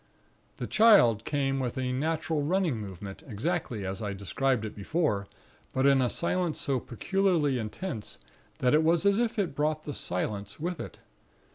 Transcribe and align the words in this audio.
"The 0.57 0.65
Child 0.65 1.25
came 1.25 1.59
with 1.59 1.77
a 1.77 1.91
natural 1.91 2.41
running 2.41 2.75
movement, 2.77 3.21
exactly 3.27 3.85
as 3.85 4.01
I 4.01 4.13
described 4.13 4.65
it 4.65 4.73
before; 4.73 5.27
but 5.73 5.85
in 5.85 6.01
a 6.01 6.09
silence 6.09 6.59
so 6.59 6.79
peculiarly 6.79 7.59
intense, 7.59 8.17
that 8.57 8.73
it 8.73 8.81
was 8.83 9.05
as 9.05 9.19
if 9.19 9.37
it 9.37 9.53
brought 9.53 9.83
the 9.83 9.93
silence 9.93 10.59
with 10.59 10.79
it. 10.79 10.97